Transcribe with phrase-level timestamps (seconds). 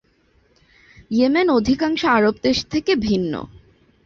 [1.11, 3.33] Yemen অধিকাংশ আরব দেশ থেকে ভিন্ন।